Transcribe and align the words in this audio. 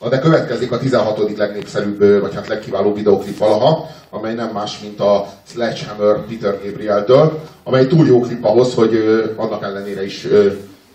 Na 0.00 0.08
de 0.08 0.18
következik 0.18 0.72
a 0.72 0.78
16. 0.78 1.36
legnépszerűbb, 1.36 2.20
vagy 2.20 2.34
hát 2.34 2.48
legkiválóbb 2.48 2.94
videoklip 2.94 3.38
valaha, 3.38 3.90
amely 4.10 4.34
nem 4.34 4.50
más, 4.50 4.80
mint 4.80 5.00
a 5.00 5.28
Sledgehammer 5.46 6.26
Peter 6.26 6.60
Gabriel-től, 6.64 7.40
amely 7.62 7.86
túl 7.86 8.06
jó 8.06 8.20
klip 8.20 8.44
ahhoz, 8.44 8.74
hogy 8.74 8.94
annak 9.36 9.62
ellenére 9.62 10.04
is 10.04 10.26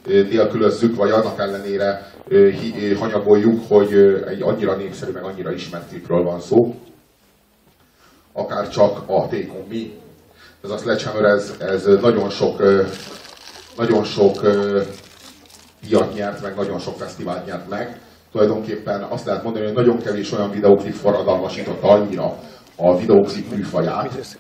nélkülözzük, 0.06 0.96
vagy 0.96 1.12
annak 1.12 1.40
ellenére 1.40 2.12
hanyagoljuk, 3.00 3.68
hogy 3.68 3.94
egy 4.28 4.42
annyira 4.42 4.76
népszerű, 4.76 5.12
meg 5.12 5.24
annyira 5.24 5.52
ismert 5.52 5.90
klipről 5.90 6.24
van 6.24 6.42
szó. 6.42 6.76
Akár 8.34 8.70
csak 8.70 8.98
a 8.98 9.28
Take 9.28 9.52
On 9.52 9.66
Me. 9.70 9.84
Ez 10.64 10.70
a 10.70 10.78
Sledgehammer, 10.78 11.26
ez, 11.26 11.54
ez 11.60 11.86
nagyon 12.02 12.30
sok, 12.30 12.64
nagyon 13.78 14.04
sok 14.04 14.42
díjat 15.82 16.14
nyert 16.14 16.42
meg, 16.42 16.56
nagyon 16.56 16.80
sok 16.80 16.98
fesztivált 16.98 17.46
nyert 17.46 17.70
meg 17.70 18.02
tulajdonképpen 18.33 19.01
azt 19.01 19.25
lehet 19.25 19.44
mondani, 19.44 19.65
hogy 19.65 19.74
nagyon 19.74 19.97
kevés 19.97 20.31
olyan 20.31 20.51
videoklip 20.51 20.94
forradalmasította 20.94 21.88
annyira 21.88 22.35
a 22.75 22.97
videoklip 22.97 23.56
műfaját, 23.56 24.38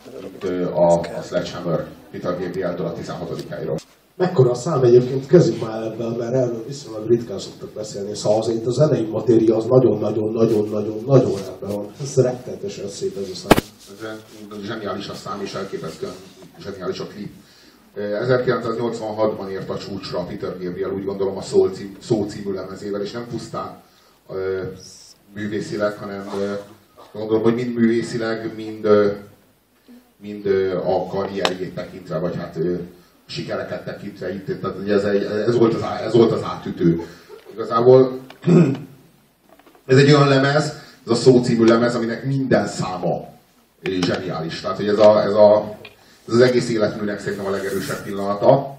a, 0.73 0.93
a 0.93 1.21
Sledgehammer 1.23 1.85
Peter 2.11 2.39
Gabriel-től 2.39 2.85
a 2.85 2.93
16. 2.93 3.45
helyről. 3.49 3.75
Mekkora 4.17 4.49
a 4.49 4.55
szám 4.55 4.83
egyébként, 4.83 5.27
kezdjük 5.27 5.61
már 5.61 5.83
ebben, 5.83 6.11
mert 6.11 6.33
erről 6.33 6.63
viszonylag 6.67 7.07
ritkán 7.07 7.39
szoktak 7.39 7.69
beszélni. 7.69 8.15
Szóval 8.15 8.39
azért 8.39 8.65
a 8.65 8.71
zenei 8.71 9.05
matéria 9.05 9.55
az 9.55 9.65
nagyon-nagyon-nagyon-nagyon-nagyon 9.65 11.35
rendben 11.47 11.75
van. 11.75 11.91
Ez 12.01 12.15
rettenetesen 12.15 12.87
szép 12.87 13.17
ez 13.17 13.29
a 13.31 13.35
szám. 13.35 13.57
Ez 14.51 14.65
zseniális 14.65 15.07
a 15.07 15.13
szám, 15.13 15.41
és 15.41 15.53
elképesztően 15.53 16.13
zseniális 16.59 16.99
a 16.99 17.05
klip. 17.05 17.31
1986-ban 17.97 19.49
ért 19.49 19.69
a 19.69 19.77
csúcsra 19.77 20.23
Peter 20.23 20.57
Gabriel, 20.59 20.91
úgy 20.91 21.05
gondolom 21.05 21.37
a 21.37 21.41
Szó 21.99 22.25
című 22.27 22.53
lemezével, 22.53 23.01
és 23.01 23.11
nem 23.11 23.27
pusztán 23.31 23.81
művészileg, 25.33 25.97
hanem 25.97 26.29
gondolom, 27.11 27.43
hogy 27.43 27.55
mind 27.55 27.73
művészileg, 27.73 28.55
mind, 28.55 28.87
mind 30.21 30.45
a 30.85 31.07
karrierjét 31.07 31.75
tekintve, 31.75 32.17
vagy 32.17 32.35
hát 32.35 32.57
sikereket 33.25 33.85
tekintve 33.85 34.33
itt, 34.33 34.45
tehát 34.61 34.87
ez, 34.87 35.03
ez, 35.47 35.57
volt 35.57 35.73
az, 35.73 35.81
ez 36.05 36.13
volt 36.13 36.31
az 36.31 36.43
átütő. 36.43 37.01
Igazából 37.53 38.19
ez 39.85 39.97
egy 39.97 40.11
olyan 40.11 40.27
lemez, 40.27 40.63
ez 41.05 41.11
a 41.11 41.15
Szó 41.15 41.41
lemez, 41.57 41.95
aminek 41.95 42.25
minden 42.25 42.67
száma 42.67 43.31
zseniális. 43.83 44.61
Tehát, 44.61 44.77
hogy 44.77 44.87
ez 44.87 44.99
a, 44.99 45.23
ez 45.23 45.33
a 45.33 45.77
ez 46.27 46.33
az 46.33 46.39
egész 46.39 46.69
életműnek 46.69 47.19
szerintem 47.19 47.45
a 47.45 47.49
legerősebb 47.49 48.03
pillanata. 48.03 48.77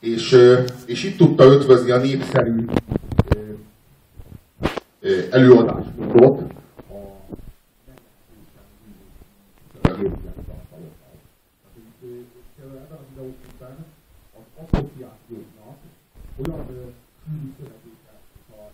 És, 0.00 0.38
és 0.86 1.04
itt 1.04 1.16
tudta 1.16 1.44
ötvözni 1.44 1.90
a 1.90 1.96
népszerű 1.96 2.64
előadásmódot 5.30 6.42
olyan 16.38 16.66
sűrű 17.24 17.48
szövegéket 17.58 18.20
a, 18.50 18.54
a 18.54 18.70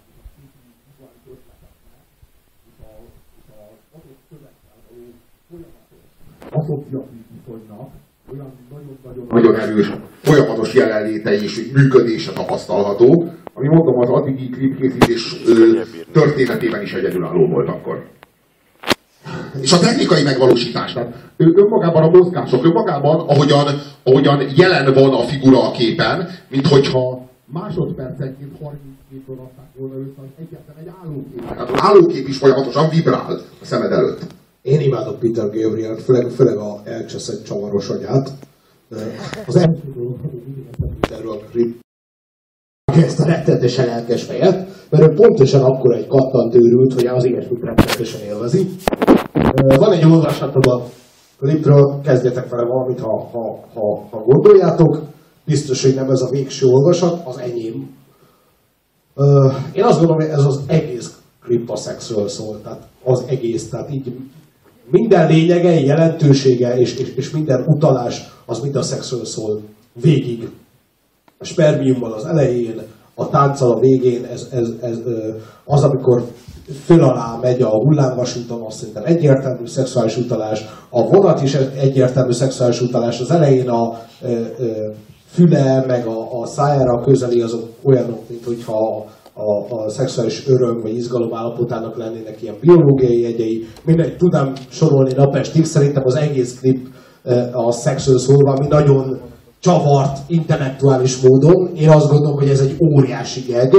vizuális 0.86 1.24
ötleteknek, 1.32 2.04
és 2.68 2.76
a, 2.82 2.92
és 3.38 3.46
a 3.50 3.60
adott 3.96 4.20
szövegtel 4.30 4.78
való 4.86 5.04
folyamatos 5.48 6.02
asszociatív 6.58 7.24
viszonynak 7.34 7.90
olyan 8.32 8.50
nagyon-nagyon 8.70 9.26
nagyon 9.28 9.56
erős 9.56 9.92
folyamatos 10.22 10.74
jelenléte 10.74 11.32
és 11.32 11.70
működése 11.72 12.32
tapasztalható, 12.32 13.32
ami 13.60 13.68
mondom 13.68 13.98
az 13.98 14.08
addigi 14.08 14.48
klipkészítés 14.48 15.36
történetében 16.12 16.82
is 16.82 16.92
egyedülálló 16.92 17.46
volt 17.46 17.68
akkor. 17.68 18.04
És 19.60 19.72
a 19.72 19.78
technikai 19.78 20.22
megvalósítás, 20.22 20.92
tehát 20.92 21.14
önmagában 21.36 22.02
a 22.02 22.10
mozgások, 22.10 22.64
önmagában, 22.64 23.20
ahogyan, 23.28 23.66
ahogyan 24.02 24.42
jelen 24.56 24.94
van 24.94 25.14
a 25.14 25.22
figura 25.22 25.68
a 25.68 25.70
képen, 25.70 26.28
mint 26.48 26.66
hogyha 26.66 27.28
másodpercenként 27.44 28.58
32 28.62 29.32
adták 29.32 29.70
volna 29.76 29.94
őt, 29.94 30.16
egyetlen 30.38 30.76
egy 30.80 30.92
állókép. 31.02 31.48
Tehát 31.48 31.70
az 31.70 31.80
állókép 31.82 32.28
is 32.28 32.38
folyamatosan 32.38 32.88
vibrál 32.88 33.40
a 33.60 33.64
szemed 33.64 33.92
előtt. 33.92 34.20
Én 34.62 34.80
imádok 34.80 35.18
Peter 35.18 35.44
Gabriel, 35.44 35.96
főleg, 35.96 36.30
főleg 36.30 36.56
a 36.56 36.80
elcseszett 36.84 37.44
csavaros 37.44 37.88
agyát. 37.88 38.30
Az 39.46 39.56
első 39.56 39.92
dolog, 39.96 40.16
hogy 40.20 40.42
mindig 40.44 40.64
Peterről 41.00 41.30
a 41.30 41.36
ezt 42.96 43.20
a 43.20 43.24
rettenetesen 43.24 43.86
lelkes 43.86 44.22
fejet, 44.22 44.68
mert 44.90 45.02
ő 45.02 45.14
pontosan 45.14 45.62
akkor 45.62 45.94
egy 45.94 46.06
kattant 46.06 46.54
őrült, 46.54 46.94
hogy 46.94 47.06
az 47.06 47.24
ilyesmit 47.24 47.62
rettenetesen 47.62 48.20
élvezi. 48.20 48.68
Van 49.76 49.92
egy 49.92 50.04
olvasatom 50.04 50.62
a 50.72 50.82
klipről, 51.38 52.00
kezdjetek 52.04 52.48
vele 52.48 52.64
valamit, 52.64 53.00
ha, 53.00 53.28
ha, 53.32 53.60
ha, 53.74 54.06
ha 54.10 54.22
gondoljátok. 54.26 55.02
Biztos, 55.44 55.82
hogy 55.82 55.94
nem 55.94 56.10
ez 56.10 56.20
a 56.20 56.30
végső 56.30 56.66
olvasat, 56.66 57.26
az 57.26 57.38
enyém. 57.38 57.90
Én 59.72 59.84
azt 59.84 59.98
gondolom, 59.98 60.22
hogy 60.22 60.30
ez 60.30 60.44
az 60.44 60.60
egész 60.66 61.18
klip 61.42 61.70
a 61.70 61.76
szexről 61.76 62.28
szól, 62.28 62.60
tehát 62.62 62.88
az 63.04 63.24
egész, 63.28 63.68
tehát 63.68 63.92
így 63.92 64.12
minden 64.90 65.26
lényege, 65.26 65.80
jelentősége 65.80 66.78
és, 66.78 66.96
és, 66.96 67.14
és 67.14 67.30
minden 67.30 67.64
utalás 67.66 68.28
az 68.46 68.60
mind 68.60 68.76
a 68.76 68.82
szexről 68.82 69.24
szól 69.24 69.60
végig. 69.92 70.48
Spermiummal 71.42 72.12
az 72.12 72.24
elején, 72.24 72.82
a 73.14 73.28
tánccal 73.28 73.70
a 73.70 73.78
végén, 73.78 74.24
ez, 74.24 74.48
ez, 74.52 74.68
ez, 74.82 74.98
az, 75.64 75.82
amikor 75.82 76.24
föl 76.84 77.02
alá 77.02 77.38
megy 77.42 77.62
a 77.62 77.68
hullámvasúton, 77.68 78.62
azt 78.62 78.78
szerintem 78.78 79.04
egyértelmű 79.04 79.66
szexuális 79.66 80.16
utalás, 80.16 80.64
a 80.88 81.02
vonat 81.02 81.42
is 81.42 81.54
egyértelmű 81.54 82.32
szexuális 82.32 82.80
utalás, 82.80 83.20
az 83.20 83.30
elején 83.30 83.68
a 83.68 83.98
ö, 84.22 84.28
ö, 84.58 84.90
füle, 85.26 85.84
meg 85.86 86.06
a, 86.06 86.40
a 86.40 86.46
szájára 86.46 87.00
közeli 87.00 87.40
azok 87.40 87.68
olyanok, 87.82 88.28
mint 88.28 88.44
hogyha 88.44 89.06
a, 89.32 89.74
a 89.74 89.88
szexuális 89.88 90.46
öröm 90.46 90.80
vagy 90.80 90.96
izgalom 90.96 91.34
állapotának 91.34 91.96
lennének 91.96 92.42
ilyen 92.42 92.56
biológiai 92.60 93.20
jegyei. 93.20 93.66
Mindegy, 93.84 94.16
tudnám 94.16 94.52
sorolni 94.70 95.12
napestig, 95.12 95.64
szerintem 95.64 96.02
az 96.06 96.14
egész 96.14 96.58
klip 96.60 96.88
a 97.52 97.72
szexről 97.72 98.18
szól 98.18 98.42
valami 98.42 98.66
nagyon 98.68 99.20
csavart 99.60 100.18
intellektuális 100.26 101.20
módon. 101.20 101.74
Én 101.76 101.88
azt 101.88 102.10
gondolom, 102.10 102.36
hogy 102.36 102.48
ez 102.48 102.60
egy 102.60 102.76
óriási 102.80 103.40
geg, 103.40 103.74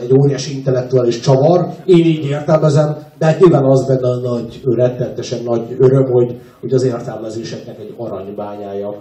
egy 0.00 0.12
óriási 0.12 0.56
intellektuális 0.56 1.20
csavar. 1.20 1.66
Én 1.84 2.04
így 2.04 2.24
értelmezem, 2.24 2.96
de 3.18 3.26
hát 3.26 3.40
nyilván 3.40 3.64
az 3.64 3.86
benne 3.86 4.08
a 4.08 4.16
nagy, 4.16 4.60
rettentesen 4.64 5.42
nagy 5.44 5.76
öröm, 5.78 6.10
hogy, 6.10 6.40
hogy 6.60 6.72
az 6.72 6.82
értelmezéseknek 6.82 7.78
egy 7.78 7.94
aranybányája 7.96 8.88
a 8.88 9.00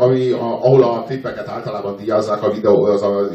ami, 0.00 0.30
ahol 0.30 0.82
a 0.82 1.02
klippeket 1.02 1.48
általában 1.48 1.96
díjazzák 1.96 2.42
a 2.42 2.50
videó, 2.50 2.84
az 2.84 3.02
a 3.02 3.28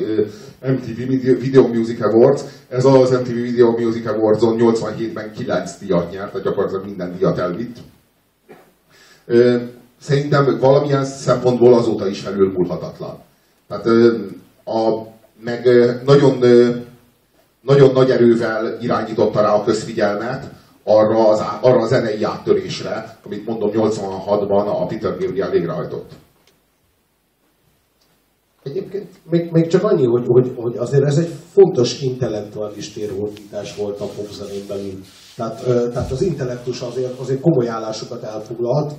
MTV 0.62 0.98
Video 1.39 1.67
Music 1.67 2.01
Awards. 2.01 2.41
Ez 2.70 2.86
az 2.86 3.10
MTV 3.10 3.34
Video 3.34 3.72
Music 3.72 4.08
Awards-on 4.08 4.58
87-ben 4.60 5.31
9 5.31 5.77
díjat 5.79 6.12
nyert, 6.12 6.31
tehát 6.31 6.46
gyakorlatilag 6.46 6.86
minden 6.86 7.15
díjat 7.17 7.38
elvitt. 7.38 7.77
Szerintem 10.01 10.60
valamilyen 10.60 11.05
szempontból 11.05 11.74
azóta 11.74 12.08
is 12.08 12.20
felülmúlhatatlan. 12.20 13.17
Tehát 13.67 13.86
a, 14.65 15.08
meg 15.43 15.65
nagyon, 16.05 16.38
nagyon 17.62 17.91
nagy 17.93 18.10
erővel 18.12 18.77
irányította 18.81 19.41
rá 19.41 19.53
a 19.53 19.63
közfigyelmet, 19.63 20.51
arra, 20.84 21.27
az, 21.27 21.43
arra 21.62 21.81
a 21.81 21.88
zenei 21.88 22.24
áttörésre, 22.24 23.17
amit 23.25 23.46
mondom 23.46 23.70
86-ban 23.74 24.65
a 24.65 24.86
Peter 24.86 25.17
Gabriel 25.17 25.50
végrehajtott. 25.50 26.12
Egyébként 28.63 29.08
még, 29.29 29.51
még 29.51 29.67
csak 29.67 29.84
annyi, 29.84 30.05
hogy, 30.05 30.24
hogy, 30.27 30.51
hogy 30.55 30.77
azért 30.77 31.05
ez 31.05 31.17
egy 31.17 31.34
fontos 31.53 32.01
intellektuális 32.01 32.93
térhódítás 32.93 33.75
volt 33.75 34.00
a 34.00 34.05
popzenén 34.05 34.67
belül. 34.67 35.01
Tehát, 35.36 35.63
tehát 35.91 36.12
az 36.12 36.22
intellektus 36.22 36.81
azért, 36.81 37.20
azért 37.20 37.41
komoly 37.41 37.67
állásokat 37.67 38.24
elfoglalt. 38.24 38.93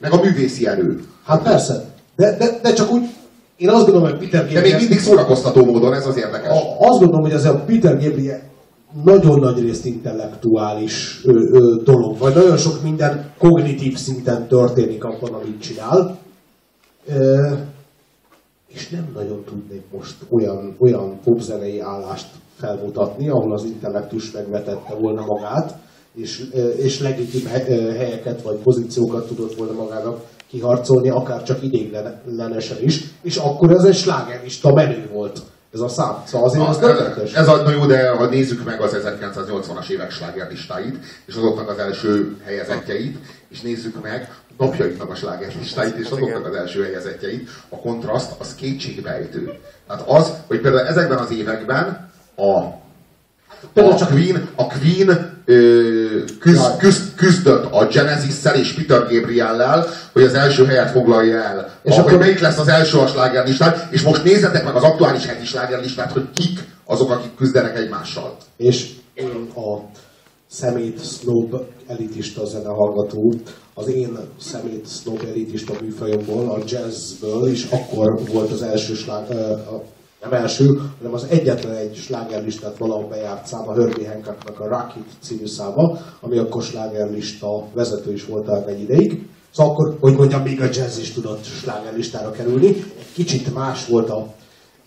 Meg 0.00 0.12
a 0.12 0.20
művészi 0.22 0.66
erő. 0.66 1.00
Hát 1.24 1.42
persze, 1.42 1.84
de, 2.16 2.36
de, 2.36 2.58
de 2.62 2.72
csak 2.72 2.92
úgy, 2.92 3.02
én 3.56 3.68
azt 3.68 3.84
gondolom, 3.84 4.10
hogy 4.10 4.18
Peter 4.18 4.40
Gabriel... 4.40 4.62
De 4.62 4.68
még 4.68 4.78
mindig 4.78 4.98
szórakoztató 4.98 5.64
módon, 5.64 5.94
ez 5.94 6.06
az 6.06 6.16
érdekes. 6.16 6.48
A, 6.48 6.88
azt 6.88 6.98
gondolom, 6.98 7.20
hogy 7.20 7.32
ez 7.32 7.44
a 7.44 7.64
Peter 7.66 7.98
Gabriel 7.98 8.40
nagyon 9.04 9.38
nagy 9.38 9.60
részt 9.60 9.84
intellektuális 9.84 11.20
ö, 11.24 11.32
ö, 11.32 11.82
dolog, 11.82 12.18
vagy 12.18 12.34
nagyon 12.34 12.56
sok 12.56 12.82
minden 12.82 13.32
kognitív 13.38 13.96
szinten 13.96 14.48
történik 14.48 15.04
abban, 15.04 15.34
amit 15.34 15.60
csinál. 15.62 16.18
Ö, 17.06 17.52
és 18.68 18.88
nem 18.88 19.10
nagyon 19.14 19.44
tudnék 19.44 19.82
most 19.92 20.14
olyan, 20.30 20.76
olyan 20.78 21.18
popzenei 21.24 21.80
állást 21.80 22.26
felmutatni, 22.56 23.28
ahol 23.28 23.52
az 23.52 23.64
intellektus 23.64 24.30
megvetette 24.30 24.94
volna 24.94 25.24
magát, 25.26 25.74
és, 26.20 26.44
és 26.76 27.00
legitim 27.00 27.46
helyeket 27.96 28.42
vagy 28.42 28.56
pozíciókat 28.56 29.26
tudott 29.26 29.54
volna 29.54 29.72
magának 29.72 30.20
kiharcolni, 30.50 31.08
akár 31.08 31.42
csak 31.42 31.62
idéglenesen 31.62 32.76
is, 32.80 33.04
és 33.22 33.36
akkor 33.36 33.70
ez 33.70 33.84
egy 33.84 33.94
slágerista 33.94 34.72
menő 34.72 35.08
volt 35.12 35.42
Ez 35.74 35.80
a 35.80 35.88
szám. 35.88 36.22
Szóval 36.26 36.48
azért 36.48 36.68
az 36.68 36.78
tökéletes. 36.78 37.34
ez 37.34 37.48
a, 37.48 37.62
na 37.62 37.70
jó, 37.70 37.86
de 37.86 38.10
ha 38.10 38.26
nézzük 38.26 38.64
meg 38.64 38.80
az 38.80 38.96
1980-as 39.04 39.88
évek 39.88 40.10
slágerlistáit, 40.10 40.98
és 41.26 41.34
azoknak 41.34 41.68
az 41.68 41.78
első 41.78 42.36
helyezettjeit, 42.44 43.18
és 43.48 43.60
nézzük 43.60 44.02
meg 44.02 44.34
napjainknak 44.58 45.10
a 45.10 45.14
slágerlistáit, 45.14 45.96
és 45.96 46.10
azoknak 46.10 46.46
az 46.46 46.54
első 46.54 46.82
helyezettjeit, 46.82 47.48
a 47.68 47.76
kontraszt 47.76 48.32
az 48.38 48.54
kétségbejtő. 48.54 49.58
Tehát 49.86 50.08
az, 50.08 50.32
hogy 50.46 50.60
például 50.60 50.86
ezekben 50.86 51.18
az 51.18 51.30
években 51.30 52.10
a 52.36 52.78
a 53.74 54.06
Queen, 54.06 54.48
a 54.54 54.66
Queen 54.66 55.29
küzd, 56.40 56.76
küzd, 56.78 57.14
küzdött 57.16 57.64
a 57.72 57.86
Genesis-szel 57.86 58.54
és 58.54 58.72
Peter 58.72 59.00
Gabriellel, 59.00 59.86
hogy 60.12 60.22
az 60.22 60.34
első 60.34 60.64
helyet 60.64 60.90
foglalja 60.90 61.42
el. 61.42 61.72
És 61.82 61.92
És 61.92 61.98
akkor- 61.98 62.18
melyik 62.18 62.40
lesz 62.40 62.58
az 62.58 62.68
első 62.68 62.98
a 62.98 63.06
slágerlistán, 63.06 63.88
és 63.90 64.02
most 64.02 64.24
nézzetek 64.24 64.64
meg 64.64 64.74
az 64.74 64.82
aktuális 64.82 65.26
heti 65.26 65.44
slágerlistát, 65.44 66.12
hogy 66.12 66.26
kik 66.34 66.58
azok, 66.84 67.10
akik 67.10 67.34
küzdenek 67.36 67.76
egymással. 67.76 68.36
És 68.56 68.90
én 69.14 69.50
a 69.54 69.78
szemét 70.50 71.00
snob 71.04 71.54
elitista 71.86 72.46
zenehallgató, 72.46 73.34
az 73.74 73.88
én 73.88 74.18
szemét 74.40 74.86
snob 75.02 75.24
elitista 75.30 75.72
műfajomból, 75.80 76.50
a 76.50 76.58
jazzből 76.66 77.50
is 77.50 77.66
akkor 77.70 78.20
volt 78.32 78.50
az 78.52 78.62
első 78.62 78.94
a- 79.08 79.82
nem 80.20 80.32
első, 80.32 80.80
hanem 80.98 81.14
az 81.14 81.26
egyetlen 81.30 81.76
egy 81.76 81.96
slágerlistát 81.96 82.78
valahol 82.78 83.08
bejárt 83.08 83.46
szám 83.46 83.68
a 83.68 83.74
Herbie 83.74 84.08
Hancocknak 84.08 84.60
a 84.60 84.68
Rocket 84.68 85.08
című 85.20 85.46
száma, 85.46 85.98
ami 86.20 86.38
akkor 86.38 86.62
slágerlista 86.62 87.66
vezető 87.74 88.12
is 88.12 88.24
volt 88.24 88.48
el 88.48 88.64
egy 88.68 88.80
ideig. 88.80 89.28
Szóval 89.50 89.72
akkor, 89.72 89.96
hogy 90.00 90.14
mondjam, 90.14 90.42
még 90.42 90.60
a 90.60 90.64
jazz 90.64 90.98
is 90.98 91.12
tudott 91.12 91.44
slágerlistára 91.44 92.30
kerülni. 92.30 92.66
Egy 92.66 93.12
kicsit 93.14 93.54
más 93.54 93.86
volt 93.86 94.10
a 94.10 94.34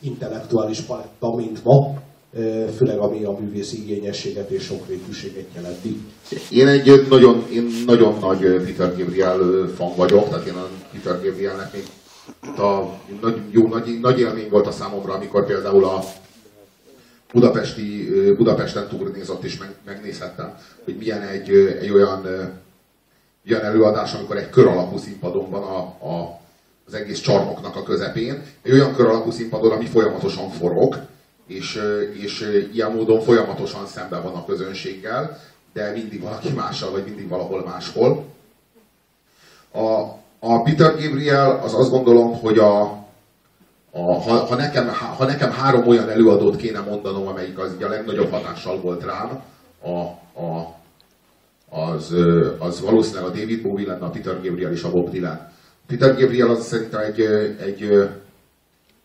intellektuális 0.01 0.79
paletta, 0.79 1.35
mint 1.35 1.63
ma, 1.63 1.93
főleg 2.77 2.97
ami 2.97 3.23
a 3.23 3.37
művész 3.39 3.73
igényességet 3.73 4.49
és 4.49 4.63
sokrétűséget 4.63 5.47
jelenti. 5.55 6.01
Én 6.49 6.67
egy 6.67 7.07
nagyon, 7.09 7.45
én 7.53 7.67
nagyon 7.85 8.17
nagy 8.19 8.39
Peter 8.39 8.97
Gabriel 8.97 9.39
fan 9.75 9.91
vagyok, 9.95 10.29
tehát 10.29 10.45
én 10.45 10.53
a 10.53 10.67
Peter 10.91 11.21
Gabrielnek 11.23 11.73
még 11.73 11.83
a, 12.57 12.99
nagy, 13.21 13.41
jó, 13.51 13.67
nagy, 13.67 13.99
nagy 13.99 14.19
élmény 14.19 14.49
volt 14.49 14.67
a 14.67 14.71
számomra, 14.71 15.13
amikor 15.13 15.45
például 15.45 15.85
a 15.85 16.03
budapesti, 17.31 18.09
Budapesten 18.37 18.87
turnézott, 18.87 19.43
és 19.43 19.57
meg, 19.57 19.75
megnézhettem, 19.85 20.57
hogy 20.83 20.97
milyen 20.97 21.21
egy, 21.21 21.49
egy 21.81 21.91
olyan, 21.91 22.25
olyan 23.49 23.63
előadás, 23.63 24.13
amikor 24.13 24.37
egy 24.37 24.49
kör 24.49 24.67
alakú 24.67 24.97
színpadon 24.97 25.49
van 25.49 25.63
a, 25.63 25.77
a, 26.07 26.39
az 26.87 26.93
egész 26.93 27.19
csarnoknak 27.19 27.75
a 27.75 27.83
közepén, 27.83 28.43
egy 28.61 28.71
olyan 28.71 28.95
kör 28.95 29.05
alakú 29.05 29.31
színpadon, 29.31 29.71
ami 29.71 29.85
folyamatosan 29.85 30.49
forog, 30.49 30.95
és, 31.47 31.81
és 32.13 32.65
ilyen 32.73 32.91
módon 32.91 33.21
folyamatosan 33.21 33.87
szemben 33.87 34.23
van 34.23 34.33
a 34.33 34.45
közönséggel, 34.45 35.39
de 35.73 35.91
mindig 35.91 36.21
valaki 36.21 36.49
mással, 36.49 36.91
vagy 36.91 37.03
mindig 37.03 37.27
valahol 37.27 37.63
máshol. 37.63 38.25
A, 39.73 40.21
a 40.45 40.61
Peter 40.61 40.95
Gabriel 40.99 41.59
az 41.63 41.73
azt 41.73 41.89
gondolom, 41.89 42.39
hogy 42.39 42.57
a, 42.57 42.81
a, 43.91 44.13
ha, 44.13 44.45
ha, 44.45 44.55
nekem, 44.55 44.87
ha 45.17 45.25
nekem 45.25 45.51
három 45.51 45.87
olyan 45.87 46.09
előadót 46.09 46.55
kéne 46.55 46.79
mondanom, 46.79 47.27
amelyik 47.27 47.59
az 47.59 47.71
a 47.81 47.87
legnagyobb 47.87 48.31
hatással 48.31 48.81
volt 48.81 49.03
rám, 49.03 49.41
a, 49.81 49.97
a, 50.41 50.75
az, 51.69 52.13
az 52.59 52.81
valószínűleg 52.81 53.25
a 53.25 53.29
David 53.29 53.61
Bowie 53.61 53.87
lenne, 53.87 54.05
a 54.05 54.09
Peter 54.09 54.41
Gabriel 54.41 54.71
és 54.71 54.83
a 54.83 54.91
Bob 54.91 55.09
Dylan. 55.09 55.51
Peter 55.87 56.15
Gabriel 56.19 56.49
az 56.49 56.65
szerintem 56.65 56.99
egy, 56.99 57.21
egy, 57.61 58.09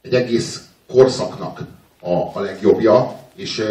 egy 0.02 0.14
egész 0.14 0.68
korszaknak 0.92 1.60
a, 2.00 2.12
a 2.12 2.40
legjobbja, 2.40 3.16
és 3.34 3.64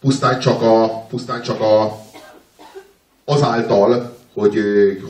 pusztán 0.00 0.38
csak, 0.38 0.62
a, 0.62 1.04
pusztán 1.08 1.42
csak 1.42 1.60
a, 1.60 1.98
azáltal, 3.24 4.17
hogy, 4.38 4.58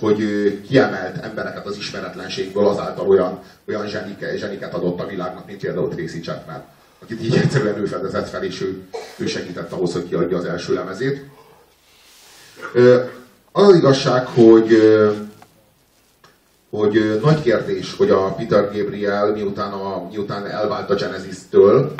hogy 0.01 0.21
kiemelt 0.69 1.25
embereket 1.25 1.67
az 1.67 1.77
ismeretlenségből, 1.77 2.67
azáltal 2.67 3.09
olyan, 3.09 3.43
olyan 3.69 3.87
zsenike, 3.87 4.37
zseniket 4.37 4.75
adott 4.75 5.01
a 5.01 5.07
világnak, 5.07 5.47
mint 5.47 5.61
például 5.61 5.89
Tracy 5.89 6.21
Chapman, 6.21 6.63
akit 7.03 7.23
így 7.23 7.37
egyszerűen 7.37 7.79
ő 7.79 7.85
fedezett 7.85 8.29
fel, 8.29 8.45
és 8.45 8.61
ő, 8.61 8.83
ő 9.17 9.27
segített 9.27 9.73
ahhoz, 9.73 9.93
hogy 9.93 10.09
kiadja 10.09 10.37
az 10.37 10.45
első 10.45 10.75
lemezét. 10.75 11.25
Az 13.53 13.69
az 13.69 13.75
igazság, 13.75 14.27
hogy, 14.27 14.79
hogy 16.71 17.21
nagy 17.23 17.43
kérdés, 17.43 17.97
hogy 17.97 18.11
a 18.11 18.35
Peter 18.35 18.71
Gabriel 18.73 19.33
miután, 19.33 19.73
a, 19.73 20.09
miután 20.11 20.47
elvált 20.47 20.91
a 20.91 20.95
Genesis-től, 20.95 21.95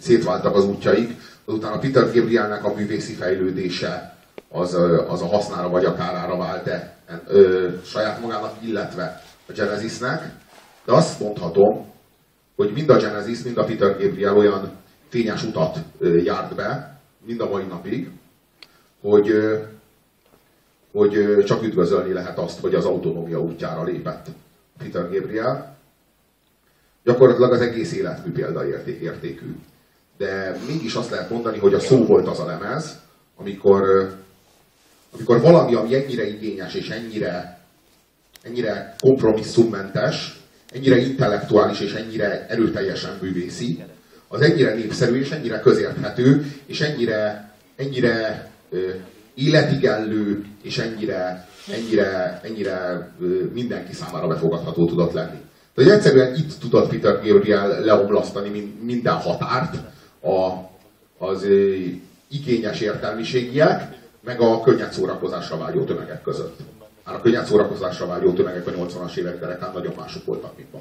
szétváltak 0.00 0.56
az 0.56 0.64
útjaik, 0.64 1.20
azután 1.44 1.72
a 1.72 1.78
Peter 1.78 2.12
Gabrielnek 2.14 2.64
a 2.64 2.74
művészi 2.74 3.12
fejlődése 3.12 4.13
az, 4.54 4.74
az 5.08 5.22
a 5.22 5.26
hasznára 5.26 5.68
vagy 5.68 5.84
a 5.84 5.94
kárára 5.94 6.36
vált-e 6.36 6.96
ö, 7.26 7.68
saját 7.84 8.20
magának, 8.20 8.54
illetve 8.60 9.22
a 9.48 9.52
Genesisnek. 9.52 10.30
De 10.84 10.92
azt 10.92 11.20
mondhatom, 11.20 11.86
hogy 12.56 12.72
mind 12.72 12.90
a 12.90 12.96
Genesis, 12.96 13.42
mind 13.42 13.58
a 13.58 13.64
Peter 13.64 13.98
Gabriel 14.00 14.36
olyan 14.36 14.70
fényes 15.08 15.42
utat 15.42 15.78
ö, 15.98 16.16
járt 16.16 16.54
be, 16.54 17.00
mind 17.26 17.40
a 17.40 17.48
mai 17.48 17.64
napig, 17.64 18.10
hogy, 19.00 19.30
ö, 19.30 19.58
hogy 20.92 21.44
csak 21.44 21.62
üdvözölni 21.62 22.12
lehet 22.12 22.38
azt, 22.38 22.60
hogy 22.60 22.74
az 22.74 22.84
autonómia 22.84 23.40
útjára 23.40 23.82
lépett 23.82 24.26
Peter 24.78 25.10
Gabriel. 25.10 25.76
Gyakorlatilag 27.04 27.52
az 27.52 27.60
egész 27.60 27.92
életmű 27.92 28.32
példaértékű. 28.32 29.56
De 30.16 30.56
mégis 30.66 30.94
azt 30.94 31.10
lehet 31.10 31.30
mondani, 31.30 31.58
hogy 31.58 31.74
a 31.74 31.80
szó 31.80 32.04
volt 32.04 32.28
az 32.28 32.40
a 32.40 32.46
lemez, 32.46 33.00
amikor, 33.36 34.12
amikor 35.14 35.40
valami, 35.40 35.74
ami 35.74 35.94
ennyire 35.94 36.28
igényes 36.28 36.74
és 36.74 36.88
ennyire, 36.88 37.60
ennyire 38.42 38.94
kompromisszummentes, 39.00 40.40
ennyire 40.72 40.96
intellektuális 40.96 41.80
és 41.80 41.92
ennyire 41.92 42.46
erőteljesen 42.48 43.18
művészi, 43.20 43.84
az 44.28 44.40
ennyire 44.40 44.74
népszerű 44.74 45.20
és 45.20 45.30
ennyire 45.30 45.60
közérthető, 45.60 46.52
és 46.66 46.80
ennyire, 46.80 47.50
ennyire 47.76 48.50
ö, 48.70 48.90
életigellő, 49.34 50.44
és 50.62 50.78
ennyire, 50.78 51.48
ennyire, 51.72 52.40
ennyire 52.42 53.08
ö, 53.20 53.44
mindenki 53.52 53.92
számára 53.92 54.26
befogadható 54.26 54.86
tudott 54.86 55.12
lenni. 55.12 55.38
Tehát 55.74 55.92
egyszerűen 55.92 56.34
itt 56.34 56.58
tudott 56.60 56.88
Peter 56.88 57.20
Gabriel 57.24 57.80
leomlasztani 57.80 58.48
min- 58.48 58.82
minden 58.82 59.14
határt 59.14 59.74
a, 60.20 60.52
az 61.18 61.44
ö, 61.44 61.74
igényes 62.30 62.80
értelmiségiek, 62.80 64.03
meg 64.24 64.40
a 64.40 64.60
könnyed 64.60 64.92
szórakozásra 64.92 65.58
vágyó 65.58 65.84
tömegek 65.84 66.22
között. 66.22 66.58
Már 67.04 67.14
a 67.14 67.20
könnyed 67.20 67.46
szórakozásra 67.46 68.06
vágyó 68.06 68.32
tömegek 68.32 68.66
a 68.66 68.70
80-as 68.70 69.16
évek 69.16 69.40
derekán 69.40 69.72
nagyon 69.72 69.94
mások 69.96 70.24
voltak, 70.24 70.56
mint 70.56 70.72
ma. 70.72 70.80